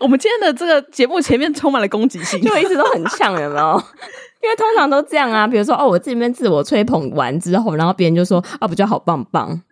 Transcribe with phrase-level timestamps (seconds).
[0.00, 3.82] 我们今天的这个节目前面充满了攻击性，就一直都很呛，有没有？
[4.40, 9.60] 因为通常都这样啊，比如说哦，我这边自我吹捧完之后，然后别人就说啊，不就好棒棒。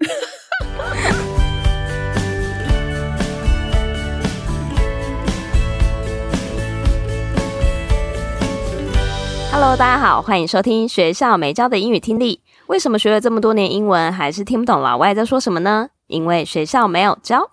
[9.52, 12.40] Hello，大家好，欢迎收听学校没教的英语听力。
[12.66, 15.90] 为什么学了这么多年英文，还是听不懂老外在说什么呢？
[16.08, 17.52] 因为学校没有教。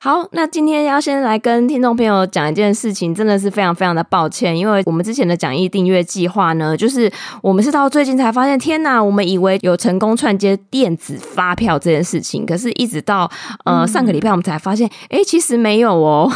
[0.00, 7.10] 好，那今天要先来跟听众朋友讲一件事情，真的是非常非常的抱歉，因为我们之前的讲义订阅计划呢，就是
[7.42, 13.28] 我们是到最近才发现，天呐，我们以为有成功串接电子发票这件事情，可是一直到
[13.64, 16.30] 呃上个礼拜我们才发现，哎，其实没有哦。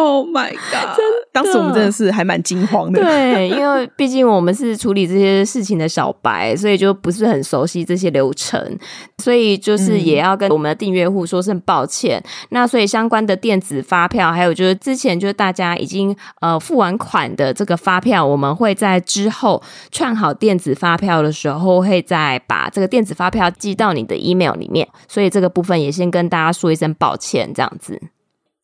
[0.00, 0.96] Oh my god！
[0.96, 3.02] 真的，当时我们真的是还蛮惊慌的。
[3.02, 8.78] 对，因为毕竟我们是处理这些事情的小白，所以就不是很熟悉这些流程，
[9.18, 12.20] 所以就是也要跟我们的订阅户说声抱歉。
[12.24, 24.86] 嗯、那所以相关的电子发票，还有就是之前就是大家已经呃付完款的这个发票，我们会在之后串好电子发票的时候，会再把这个电子发票寄到你的 email 里面。
[25.08, 28.00] 所以这个部分也先跟大家说一声抱歉，这样子。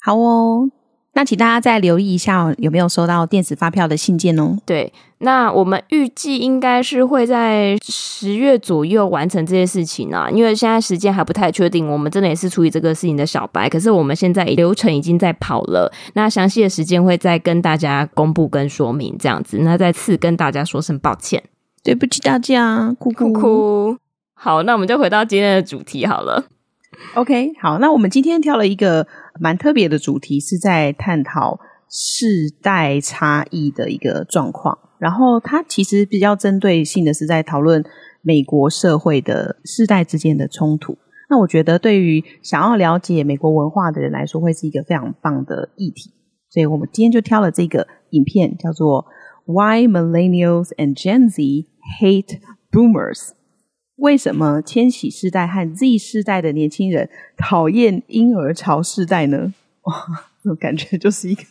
[0.00, 0.70] 好哦。
[1.16, 4.56] 那请大家再留意一下，有没有收到电子发票的信件哦？
[4.66, 11.88] 对，那我们预计应该是会在十月左右完成这些事情啊，因为现在时间还不太确定。
[11.88, 19.58] 我们真的也是处理这个事情的小白，可是我们现在流程已经在跑了，那详细的时间会再跟大家公布跟说明这样子。
[19.58, 21.40] 那再次跟大家说声抱歉，
[21.84, 23.96] 对不起大家，哭哭哭。
[24.34, 26.44] 好，那我们就回到今天的主题好了。
[27.14, 29.06] OK，好，那我们今天挑了一个。
[29.40, 31.58] 蛮特别的主题是在探讨
[31.90, 37.84] 世代差异的一个状况，然后它其实比较针对性的是在讨论
[38.22, 40.96] 美国社会的世代之间的冲突。
[41.28, 46.10] 那我觉得对于想要了解美国文化的人来说，会是一个非常棒的议题。
[46.50, 49.06] 所以我们今天就挑了这个影片，叫做
[49.46, 51.42] Why Millennials and Gen Z
[52.00, 52.38] Hate
[52.70, 53.30] Boomers。
[53.96, 59.54] 为什么千禧世代和 Z 世代的年轻人讨厌婴儿潮世代呢？
[59.82, 59.94] 哇，
[60.42, 61.42] 这种感觉就是一个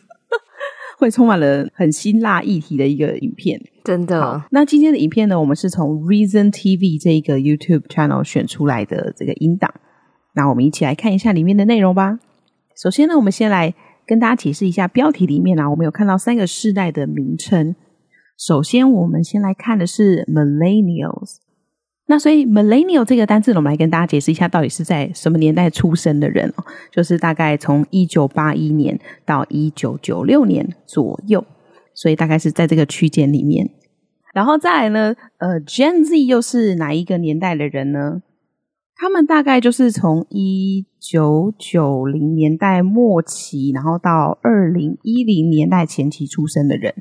[0.98, 4.44] 会充满了很辛辣议题的一个影片，真的。
[4.50, 9.72] 那今天的影片呢，我们是从 Reason TV 这一个 YouTube channel 选出来的这个音档。
[10.34, 12.18] 那我们一起来看一下里面的内容吧。
[12.76, 13.72] 首先呢，我们先来
[14.06, 17.74] 跟大家解释一下标题里面啊，我们有看到三个世代的名称。
[18.36, 21.36] 首先，我们先来看的是 Millennials。
[22.06, 26.64] 那所以 millennial 这个单字，我们来跟大家解释一下，到底是在什么年代出生的人哦？
[26.92, 31.42] 就是大概从一九八一年到一九九六年左右，
[31.94, 33.70] 所以大概是在这个区间里面。
[34.34, 38.20] 然后再来呢，呃，Gen Z 又是哪一个年代的人呢？
[38.96, 46.94] 他们大概就是从一九九零年代末期，然后到二零一零年代前期出生的人。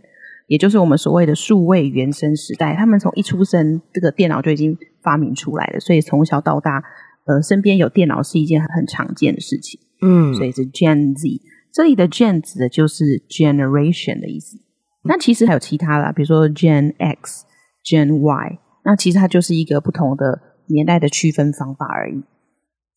[0.48, 6.84] 也就是我们所谓的数位原生时代，他们从一出生，这个电脑就已经发明出来了，所以从小到大，
[7.26, 9.80] 呃，身边有电脑是一件很常见的事情。
[10.02, 14.58] 嗯，所以是 Gen Z，这里的 Gen 指的就是 generation 的意思。
[15.04, 17.46] 那其实还有其他的，比如说 Gen X、
[17.86, 22.22] Gen Y，那其实它就是一个不同的年代的区分方法而已。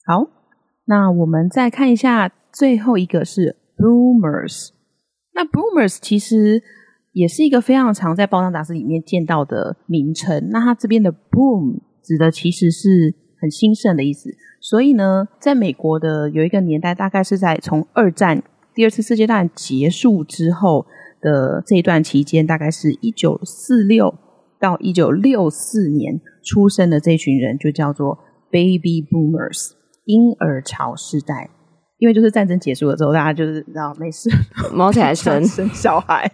[0.04, 0.26] 好，
[0.86, 4.70] 那我们再看一下最后一个是 Boomers，
[5.32, 6.62] 那 Boomers 其实。
[7.16, 10.50] 也是一个非常常在报章杂志里面见到的名称。
[10.50, 14.28] 那它这边的 boom 指的其实是很兴盛的意思。
[14.60, 18.42] 所以呢，在美国的有一个年代，大概是在从二战
[18.74, 20.84] 第二次世界大战结束之后
[21.22, 24.14] 的这一段期间，大概是一九四六
[24.60, 28.18] 到一九六四年出生的这群人，就叫做
[28.50, 29.70] baby boomers
[30.04, 31.48] 婴儿潮世代。
[31.98, 34.28] 因为就是战争结束了之后，大家就是然后没事，
[34.70, 36.30] 猫起来生 生小孩。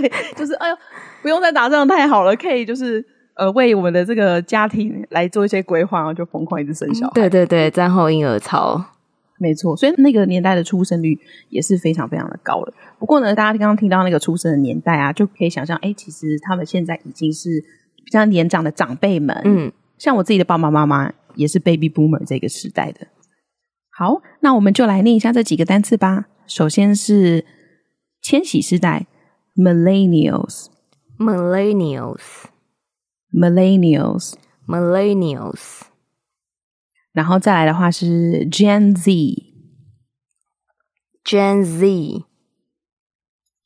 [0.00, 0.76] 对， 就是哎呦，
[1.22, 3.04] 不用再打仗，太好了，可以就是
[3.34, 7.12] 呃，为我们的这个家庭来做一些规划，然后就疯狂一直生小孩。
[7.14, 8.84] 对对对，战后婴儿潮，
[9.38, 11.18] 没错，所以那个年代的出生率
[11.48, 12.74] 也是非常非常的高了。
[12.98, 17.48] 不过呢，大家刚刚听到那个出生的年代啊，就可以想象，哎，其实他们现在已经是
[18.04, 19.40] 比较年长的长辈们。
[19.44, 23.06] 嗯，像我自己的爸爸妈妈也是 baby boomer 这个时代的。
[23.90, 26.26] 好，那我们就来念一下这几个单词吧。
[26.46, 27.44] 首先是
[28.20, 29.06] 千禧世代。
[29.55, 30.67] Millennials,
[31.17, 32.45] millennials,
[33.33, 34.35] millennials,
[34.67, 35.81] millennials，
[37.11, 39.11] 然后再来的话是 Gen Z,
[41.23, 42.25] Gen Z,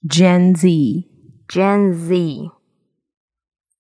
[0.07, 2.51] Gen Z，Gen Z。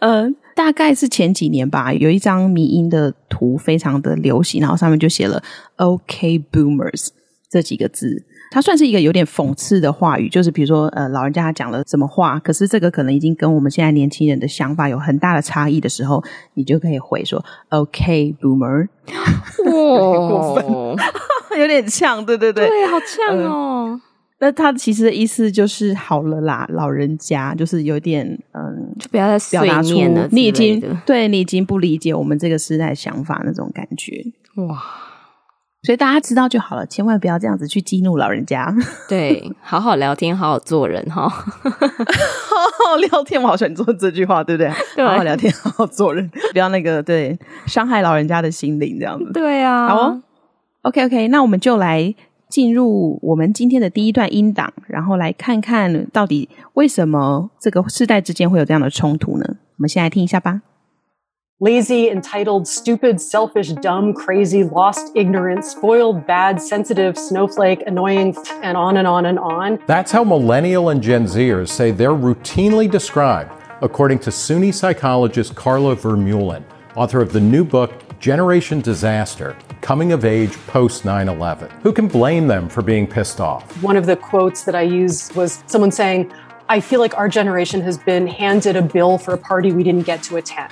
[0.00, 5.42] 呃，大概是前几年吧，有一张迷音的图非常的流行，然后上面就写了
[5.76, 7.08] “OK Boomers”
[7.48, 8.24] 这几个字。
[8.50, 16.22] 它算是一个有点讽刺的话语，就是比如说，呃，老人家讲了什么话，可是这个可能已经跟我们现在年轻人的想法有很大的差异的时候，
[16.54, 18.88] 你就可以回说 “OK Boomer”，
[19.66, 20.64] 哦， 过分，
[21.58, 23.90] 有点呛，对对对，对，好呛哦。
[23.92, 24.00] 呃
[24.40, 34.24] 那他其实的意思就是好了啦，老人家就是有点嗯，就不要再碎念了，你已经对你已经不理解我们这个时代想法那种感觉
[34.62, 34.80] 哇，
[35.82, 38.72] 所以大家知道就好了，千万不要这样子去激怒老人家。
[39.08, 41.34] 对， 好好聊天，好好做人哈，好
[42.86, 44.72] 好聊天，我好喜欢做这句话，对不对？
[44.94, 47.36] 对，好好聊天，好好做人，不要那个对
[47.66, 49.32] 伤害老人家的心灵这样子。
[49.32, 50.22] 对啊，好哦
[50.87, 52.15] ，OK OK，那我们就来。
[52.49, 59.43] 进入我们今天的第一段音档，然后来看看到底为什么这个世代之间会有这样的冲突呢？
[59.49, 60.61] 我们先来听一下吧。
[61.57, 69.07] Lazy, entitled, stupid, selfish, dumb, crazy, lost, ignorant, spoiled, bad, sensitive, snowflake, annoying, and on and
[69.07, 69.79] on and on.
[69.87, 73.49] That's how millennial and Gen Zers say they're routinely described,
[73.81, 76.61] according to SUNY psychologist Carla Vermeulen,
[76.95, 81.69] author of the new book Generation Disaster Coming of Age Post 9 11.
[81.83, 83.63] Who can blame them for being pissed off?
[83.83, 86.31] One of the quotes that I used was someone saying,
[86.69, 90.05] I feel like our generation has been handed a bill for a party we didn't
[90.05, 90.71] get to attend.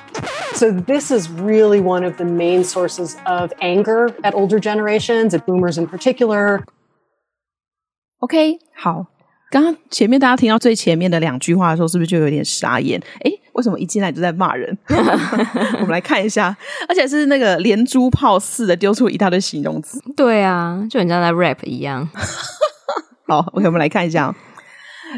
[0.54, 5.46] So, this is really one of the main sources of anger at older generations, at
[5.46, 6.64] boomers in particular.
[8.20, 9.08] OK，好，
[9.50, 13.02] 刚刚前面大家听到最前面的两句话的时候，是不是就有点傻眼？
[13.24, 14.77] 诶 为什么一进来就在骂人？
[14.89, 16.57] 我们来看一下，
[16.89, 20.01] 而且是那个连珠炮似的丢出一大堆形容词。
[20.17, 22.09] 对啊，就很像在 rap 一样。
[23.27, 24.35] 好，OK，我们来看一下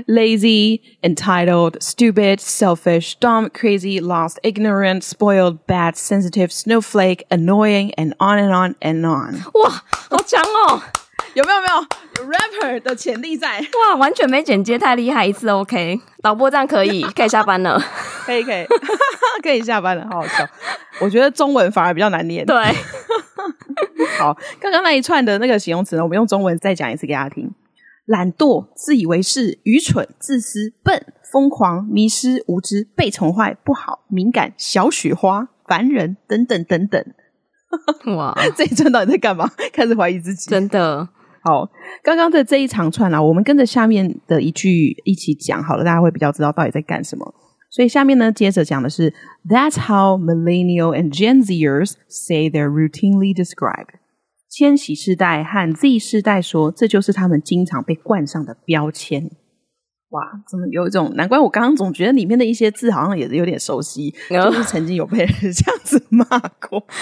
[0.07, 8.39] ：lazy, entitled, stupid, selfish, dumb, crazy, lost, ignorant, spoiled, bad, sensitive, snowflake, annoying, and on
[8.39, 9.35] and on and on。
[9.55, 10.81] 哇，好强哦！
[11.35, 11.75] 有没有没有
[12.25, 13.59] 有 rapper 的潜力在？
[13.59, 15.27] 哇，完全没剪接，太厉害！
[15.27, 17.81] 一次 OK，导播这样可以， 可以下班了，
[18.25, 18.67] 可以可以
[19.43, 20.47] 可以下班了，好好笑。
[21.01, 22.45] 我觉得中文反而比较难念。
[22.45, 22.57] 对，
[24.19, 27.55] 好，刚刚那一串的那个形容词呢，我们用中文再讲一次给大家听：
[28.07, 37.05] 懒惰、自以为是、愚蠢、自私、笨、疯狂、迷失、无知、被宠坏、不好、敏感、小雪花、烦人等等等等。
[38.17, 39.51] 哇， 这一串到底在干嘛？
[39.73, 41.09] 开始怀疑自己，真的。
[41.43, 41.69] 好，
[42.03, 47.35] 刚刚的这一长串啊，我们跟着下面的一句一起讲好了，大家会比较知道到底在干什么。
[47.71, 49.13] 所以下面呢，接着讲的是
[49.47, 53.99] That's how millennial and Gen Zers say they're routinely described。
[54.51, 59.31] 千禧世代和 Z 世代说，这就是他们经常被冠上的标签。
[60.11, 61.13] 哇，怎么有一种？
[61.15, 66.25] 难怪我刚刚总觉得里面的一些字好像也是有点熟悉，就是曾经有被人 这样子骂
[66.69, 66.83] 过。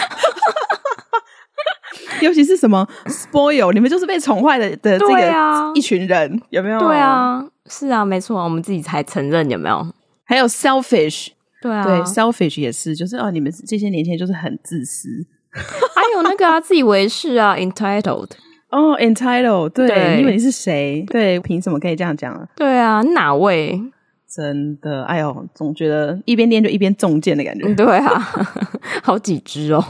[2.22, 6.78] 尤其是什么 spoil，你们就是被宠坏的的这个一群人，啊、有没有？
[6.80, 9.86] 对啊，是啊，没错，我们自己才承认有没有？
[10.24, 11.28] 还有 selfish，
[11.62, 15.08] 对啊，对，selfish 也是，就是哦，你们这些年轻人就是很自私。
[15.52, 18.30] 还有那个啊，自以为是啊，entitled，
[18.70, 21.04] 哦、oh,，entitled，对，对你以为你是谁？
[21.08, 22.48] 对，凭什么可以这样讲啊？
[22.56, 23.80] 对啊，哪位？
[24.28, 27.72] 真的，哎呦，总觉得一边练就一边中箭的感觉。
[27.74, 28.18] 对啊，
[29.02, 29.82] 好几只哦，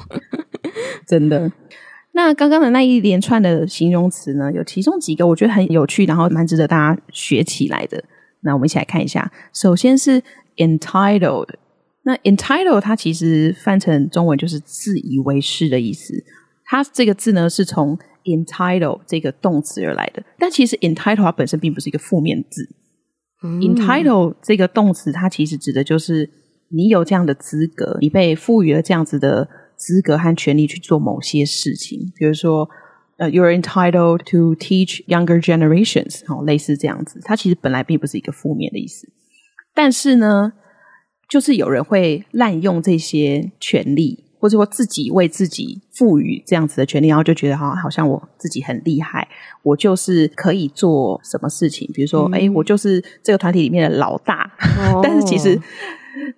[1.07, 1.51] 真的。
[2.13, 8.05] 那刚刚的那一连串的形容词呢，有其中几个我觉得很有趣，然后蛮值得大家学起来的。
[8.41, 9.31] 那我们一起来看一下。
[9.53, 10.23] 首先是
[10.57, 11.49] entitled，
[12.03, 16.23] 那 entitled 它其实翻成中文就是自以为是的意思。
[16.65, 22.69] 它这个字呢是从 entitled 这个动词而来的，但其实 entitled 它本身并不是一个负面字。
[23.43, 26.29] 嗯、entitled 这个动词它其实指的就是
[26.69, 29.49] 你有这样的资格，你被赋予了这样子的。
[29.79, 32.67] 资格和权利去做某些事情，比如说，
[33.19, 37.21] 呃、uh,，you're entitled to teach younger generations，好，类似这样子。
[37.23, 39.07] 它其实本来并不是一个负面的意思，
[39.75, 40.55] 但是呢，
[41.29, 49.27] 就是有人会滥用这些权利，或者说自己为自己赋予这样子的权利，然后就觉得哈，好像我自己很厉害，
[49.63, 54.51] 我就是可以做什么事情，比如说，哎、嗯，我就是这个团体里面的老大，
[54.93, 55.61] 哦、 但是其实。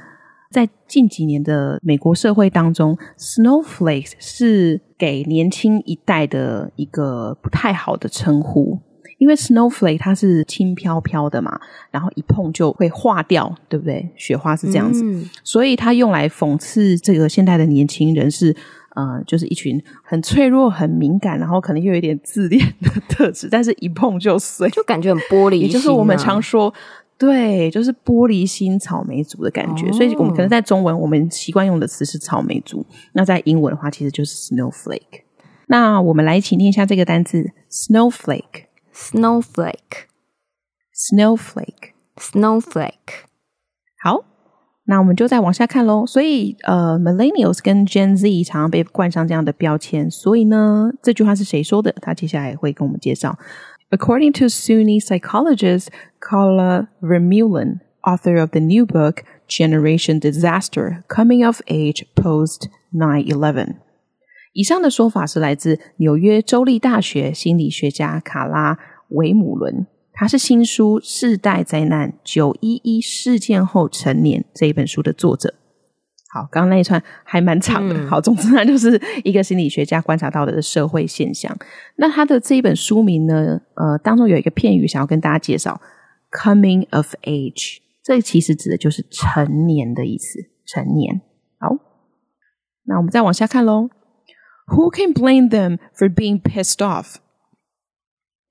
[0.50, 8.78] 在近几年的美国社会当中，snowflake 是给年轻一代的一个不太好的称呼。
[9.22, 11.56] 因为 snowflake 它是轻飘飘的嘛，
[11.92, 14.10] 然后一碰就会化掉，对不对？
[14.16, 18.52] 雪花是这样子，嗯、所以它用来讽刺这个现代的年轻人是，
[18.96, 25.58] 呃，就是一群很脆弱、很敏感，然后可能又有一点自恋的特质，但是一碰就碎，就感觉很玻璃。
[25.58, 26.74] 也就是我们常说，
[27.16, 29.86] 对，就是玻璃心草莓族的感觉。
[29.86, 35.22] 哦、所以我们可能在中文我们习惯用的词是草莓族，那在英文的话其实就是 snowflake。
[35.68, 38.64] 那我们来一起念一下这个单字 snowflake。
[39.01, 40.07] Snowflake,
[40.93, 43.25] snowflake, snowflake。
[44.03, 44.23] 好，
[44.85, 46.05] 那我们就再往下看喽。
[46.05, 50.09] 所以，呃，Millennials 跟 Gen Z 常常被冠上这样的标签。
[50.09, 51.91] 所以呢，这句话是谁说的？
[52.01, 53.37] 他接下来会跟我们介绍。
[53.89, 55.87] According to SUNY psychologist
[56.19, 63.75] Carla Vermeulen, author of the new book Generation Disaster: Coming of Age Post 9/11。
[64.53, 68.79] 以上的说法是来自纽约州立大学心理学家卡拉
[69.14, 75.54] 维姆伦，他是新书《世代灾难：九一一事件后成年》这一本书的作者。
[76.34, 78.08] 好，刚刚那一串还蛮长的。
[78.08, 81.54] 好，总之呢，就是一个心理学家观察到的社会现象。
[81.96, 85.78] 那他的这一本书名呢，呃，当中有一个片语想要跟大家介绍
[86.30, 87.78] ：coming of age。
[88.02, 91.20] 这其实指的就是成年的意思，成年。
[91.58, 91.76] 好，
[92.86, 93.90] 那我们再往下看喽。
[94.68, 97.16] Who can blame them for being pissed off？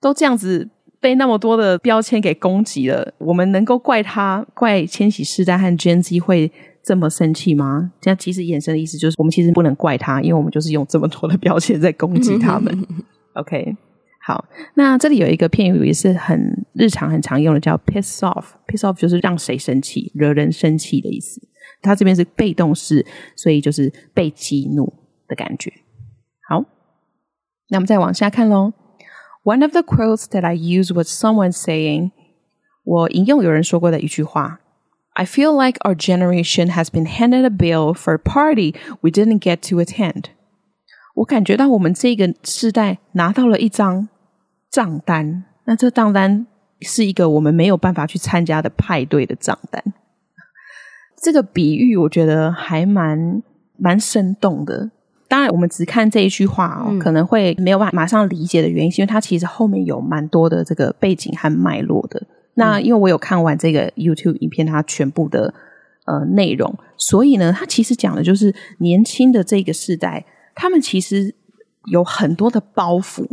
[0.01, 0.67] 都这样子
[0.99, 6.51] 被那么多的标签给攻击了，我们能够怪他怪千禧世代和 Gen Z 会
[6.83, 7.91] 这么生气吗？
[8.01, 12.85] 这样其实衍生的意思就是，我们其实不能怪他，因为我们就是用这么多的标签在攻击他们。
[13.33, 13.77] OK，
[14.25, 14.43] 好，
[14.73, 18.45] 那这里有一个片语也是很日常、很常用的，叫 piss off。
[18.67, 21.39] piss off 就是让谁生气、惹人生气的意思。
[21.81, 23.05] 它这边是被动式，
[23.35, 24.91] 所以就是被激怒
[25.27, 25.71] 的感觉。
[26.49, 26.63] 好，
[27.69, 28.73] 那我们再往下看喽。
[29.44, 32.10] One of the quotes that I used was someone saying，
[32.84, 34.58] 我引用有人说过的一句话：“
[35.14, 39.68] I feel like our generation has been handed a bill for a party we didn't get
[39.70, 40.24] to attend。”
[41.14, 44.08] 我感觉到我们这个世代拿到了一张
[44.70, 46.46] 账单，那这账单
[46.80, 49.82] 是一个我们没有办法去参加的派对的账单。
[51.22, 53.42] 这个比喻我觉得还蛮
[53.78, 54.90] 蛮生动的。
[55.31, 62.21] 当然，我们只看这一句话哦，可能会没有办法马上理解的原因，是因为它其实后面有蛮多的这个背景和脉络的。
[62.55, 65.53] 那因为我有看完这个 YouTube 影片，它全部的
[66.03, 71.33] 呃内容，所以呢，它其实讲的就是年轻的这个世代，他们其实
[71.89, 73.25] 有很多的包袱。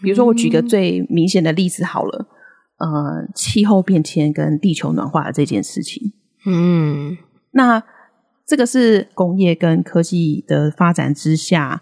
[0.00, 2.26] 比如说，我举个最明显的例子好了，
[2.78, 6.14] 呃，气候变迁跟地球暖化的这件事情。
[6.46, 7.18] 嗯，
[7.50, 7.82] 那。
[8.52, 11.80] 这个是工业跟科技的发展之下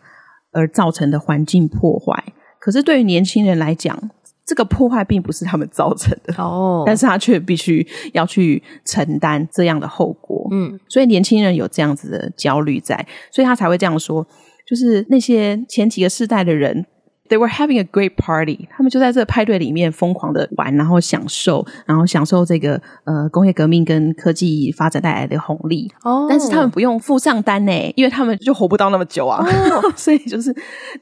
[0.52, 2.32] 而造成的环境破坏。
[2.60, 3.98] 可是对于年轻人来讲，
[4.46, 10.46] 这个破坏并不是他们造成的哦，但是他却必须要去承担这样的后果。
[10.52, 14.24] 嗯，所以年轻人有这样子的焦虑在，所以他才会这样说，
[14.64, 16.86] 就是那些前几个世代的人。
[17.29, 25.91] They were having a great party，他们就在这个派对里面疯狂的玩，然后享受，然后享受这个呃工业革命跟科技发展带来的红利。
[26.03, 29.43] 哦，但是他们不用付账单呢，因为他们就活不到那么久啊。
[29.43, 30.55] 哦、所以就是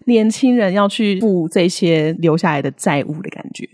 [0.06, 3.68] 年轻人要去付这些留下来的债务的感觉。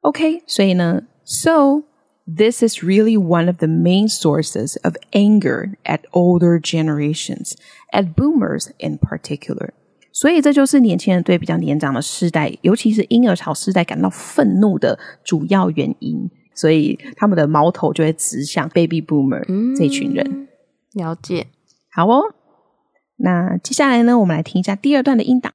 [0.00, 1.82] OK，所以呢，So
[2.26, 7.52] this is really one of the main sources of anger at older generations,
[7.92, 9.74] at boomers in particular.
[10.13, 16.29] 所以这就是年轻人对比较年长的世代，尤其是婴儿潮世代感到愤怒的主要原因。
[16.55, 20.47] 所以他们的矛头就会指向 Baby Boomer、嗯、这群人。
[20.93, 21.47] 了解，
[21.91, 22.35] 好哦。
[23.15, 25.51] 那接下来呢，我们来听一下第二段的音档。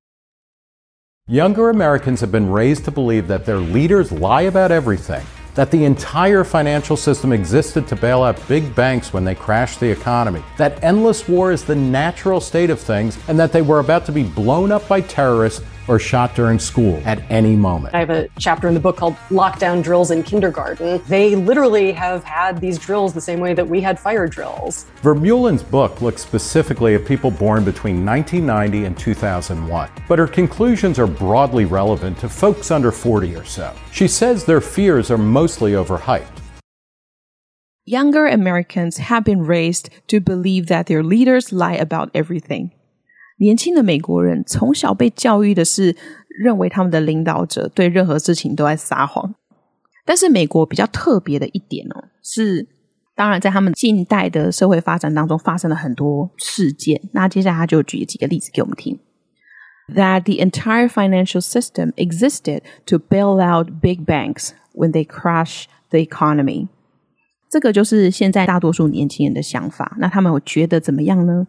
[1.28, 5.22] Younger Americans have been raised to believe that their leaders lie about everything.
[5.58, 9.90] That the entire financial system existed to bail out big banks when they crashed the
[9.90, 14.06] economy, that endless war is the natural state of things, and that they were about
[14.06, 17.94] to be blown up by terrorists or shot during school at any moment.
[17.94, 21.02] I have a chapter in the book called Lockdown Drills in Kindergarten.
[21.08, 24.86] They literally have had these drills the same way that we had fire drills.
[25.02, 31.06] Vermeulen's book looks specifically at people born between 1990 and 2001, but her conclusions are
[31.06, 33.74] broadly relevant to folks under 40 or so.
[33.92, 36.26] She says their fears are mostly overhyped.
[37.88, 42.72] Younger Americans have been raised to believe that their leaders lie about everything.
[43.38, 45.96] 年轻的美国人从小被教育的是
[46.28, 49.34] 认为他们的领导者对任何事情都在撒谎。
[50.04, 52.66] 但是美国比较特别的一点哦，是
[53.14, 57.00] 当然在他们近代的社会发展当中发生了很多事件。
[57.12, 58.98] 那接下来他就举几个例子给我们听
[59.94, 66.68] ：That the entire financial system existed to bail out big banks when they crash the economy。
[67.50, 69.96] 这个就是现在大多数年轻人的想法。
[69.98, 71.46] 那他们会觉得怎么样呢？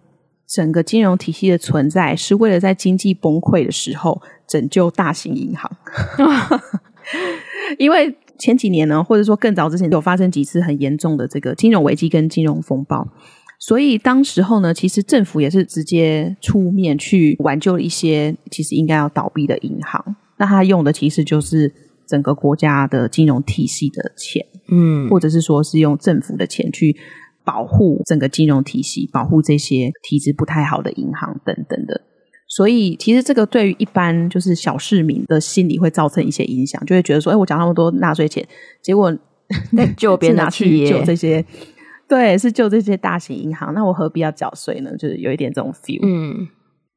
[0.49, 5.71] 整个金融体系的存在是为了在经济崩溃的时候拯救大型银行，
[7.77, 13.07] 因为前几年呢，或者说更早之前有发生几次很严重的这个金融危机跟金融风暴，
[13.59, 20.15] 所以当时候呢，其实政府也是直接出面去挽救一些其实应该要倒闭的银行。
[20.37, 21.71] 那他用的其实就是
[22.07, 26.97] 整个国家的金融体系的钱，嗯，或者是说是用政府的钱去。
[27.43, 32.01] 保护整个金融体系，保护这些体质不太好的银行等等的，
[32.47, 38.47] 所以其实这个对于一般就是小市民的心理会造成一些影响，就会觉得说，哎，我缴那么多纳税钱，
[38.83, 39.11] 结果
[39.75, 41.43] 在救别人拿去救这些，
[42.07, 44.91] 对，是救这些大型银行，那我何必要缴税呢？
[44.97, 46.01] 就是有一点这种 feel。
[46.03, 46.47] 嗯，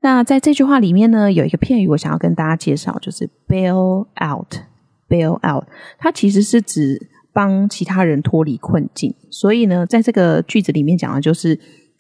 [0.00, 5.64] 那在这句话里面呢，有一个片语我想要跟大家介绍，就是 bail out，bail out，
[5.98, 7.08] 它其实是指。
[7.32, 11.58] 帮其他人脱离困境，所以呢，在这个句子里面讲的就是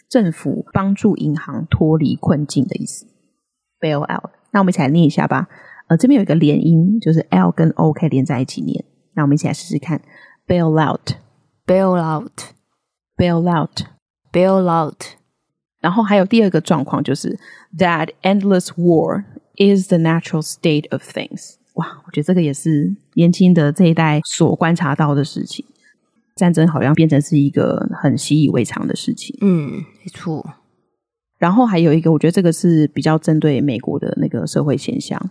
[0.08, 3.06] 政府帮助银行脱离困境的意思。
[3.80, 5.48] bail out，那我们一起来念一下吧。
[5.88, 8.84] 呃，这边有一个连音，就是 l 跟 o 可以连在一起念。
[9.14, 10.00] 那我们一起来试试看
[10.46, 15.02] ：bail out，bail out，bail out，bail out。
[15.80, 17.38] 然后还有第二个状况就是
[17.76, 19.24] that endless war
[19.56, 21.56] is the natural state of things。
[21.74, 25.64] 哇，我觉得这个也是年轻的这一代所观察到的事情。
[26.34, 29.36] 战争好像变成是一个很习以为常的事情。
[29.42, 30.44] 嗯，没错。
[31.38, 35.30] 然后还有一个，我觉得这个是比较针对美国的那个社会现象。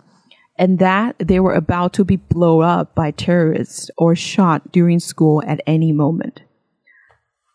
[0.57, 5.43] And that they were about to be blown up by terrorists or shot during school
[5.43, 6.43] at any moment。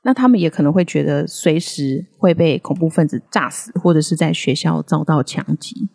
[0.02, 5.88] 那他们也可能会觉得随时会被恐怖分子炸死，或者是在学校遭到枪击。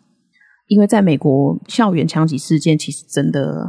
[0.66, 3.66] 因为在美国，校园枪击事件其实真的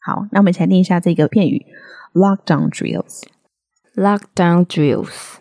[0.05, 1.65] 好，那我们一起来念一下这个片语
[2.13, 5.37] ：lockdown drills，lockdown drills。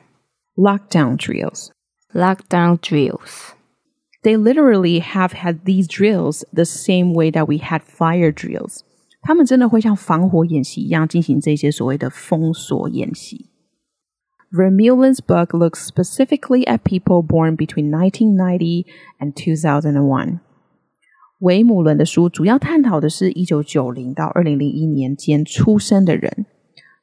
[0.56, 1.72] Lockdown drills.
[2.14, 3.52] Lockdown drills.
[4.24, 8.80] They literally have had these drills the same way that we had fire drills.
[9.22, 13.50] 他们真的会像防火演习一样进行这些所谓的封锁演习。
[14.53, 18.85] Vermeulen's book looks specifically at people born between 1990
[19.19, 20.41] and 2001.
[21.39, 26.47] 维姆伦的书主要探讨的是一九九零到二零零一年间出生的人。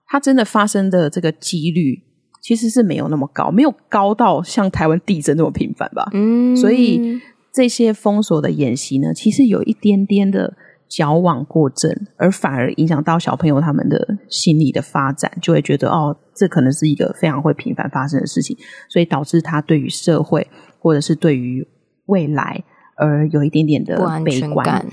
[0.06, 2.02] 它真的发生的这个几率
[2.42, 6.08] 其实是没有那么高，没有高到像台湾地震那么频繁吧。
[6.14, 7.20] 嗯，所以
[7.52, 10.56] 这些封锁的演习呢，其实有一点点的
[10.88, 18.56] 矫枉过正，而反而影响到小朋友他们的心理的发展，就会觉得哦，这可能是一个非常会频繁发生的事情，
[18.88, 20.46] 所以导致他对于社会
[20.78, 21.66] 或者是对于
[22.06, 22.62] 未来
[22.96, 24.54] 而有一点点的悲观。
[24.54, 24.86] 不安全感。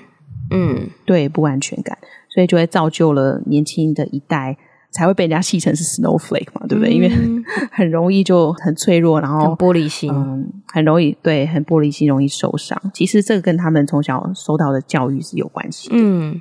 [0.52, 1.98] 嗯，对，不安全感，
[2.30, 4.58] 所以就会造就了年轻的一代。
[4.94, 6.94] 才会被人家戏称是 snowflake 嘛，对不对？
[6.94, 7.12] 嗯、因 为
[7.72, 12.80] 很容易就很脆弱，然后玻璃心，嗯，很容易对，很玻璃心，容易受伤。
[12.94, 15.96] 其实这个跟他们从小受到的教育是有关系的。
[15.98, 16.40] 嗯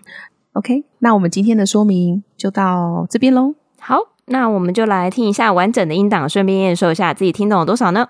[0.53, 3.55] ，OK，那我们今天的说明就到这边喽。
[3.81, 8.09] 好，那我们就来听一下完整的音档，顺便验收一下自己听懂了多少呢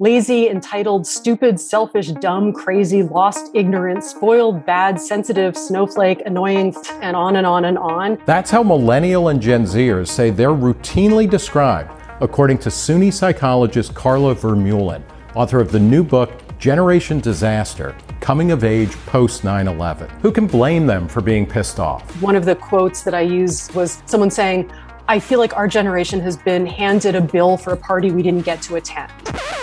[0.00, 7.34] ？lazy, entitled, stupid, selfish, dumb, crazy, lost, ignorant, spoiled, bad, sensitive, snowflake, annoying, and on
[7.34, 8.16] and on and on.
[8.24, 14.36] That's how millennial and Gen Zers say they're routinely described, according to SUNY psychologist Carla
[14.36, 15.02] Vermeulen,
[15.34, 16.30] author of the new book,
[16.60, 20.10] Generation Disaster Coming of Age Post 9 11.
[20.20, 22.02] Who can blame them for being pissed off?
[22.22, 24.70] One of the quotes that I used was someone saying,
[25.10, 28.44] I feel like our generation has been handed a bill for a party we didn't
[28.44, 29.10] get to attend.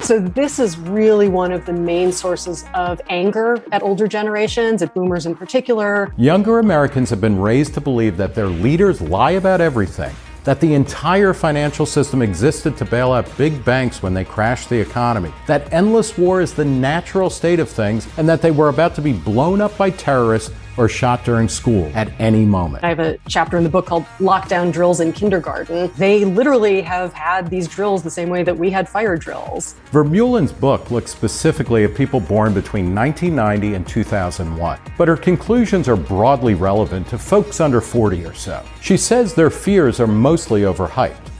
[0.01, 4.95] So, this is really one of the main sources of anger at older generations, at
[4.95, 6.11] boomers in particular.
[6.17, 10.73] Younger Americans have been raised to believe that their leaders lie about everything, that the
[10.73, 15.71] entire financial system existed to bail out big banks when they crashed the economy, that
[15.71, 19.13] endless war is the natural state of things, and that they were about to be
[19.13, 22.83] blown up by terrorists or shot during school at any moment.
[22.83, 25.91] I have a chapter in the book called Lockdown Drills in Kindergarten.
[25.97, 29.75] They literally have had these drills the same way that we had fire drills.
[29.91, 35.95] Vermeulen's book looks specifically at people born between 1990 and 2001, but her conclusions are
[35.95, 38.63] broadly relevant to folks under 40 or so.
[38.81, 41.31] She says their fears are mostly overhyped.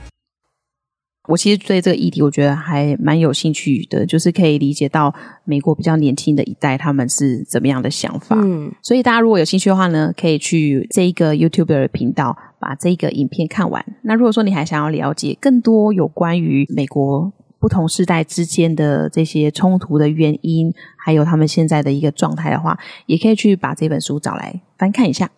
[1.28, 8.36] 我其实对这个议题，我觉得还蛮有兴趣的，就是可以理解到美国比较年轻的一代他们是怎么样的想法。
[8.40, 13.84] 嗯，所以大家如果有兴趣的话呢，可以去这一个 YouTube 的频道把这个影片看完。
[14.04, 25.32] 那如果说你还想要了解更多有关于美国不同世代之间的这些冲突的原因，还有他们现在的一个状态的话，也可以去把这本书找来翻看一下。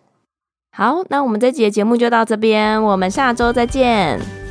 [0.76, 4.47] 好，那我们这集的节目就到这边，我们下周再见。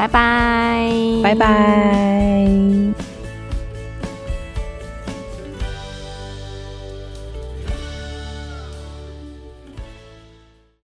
[0.00, 0.90] 拜拜，
[1.22, 3.09] 拜拜。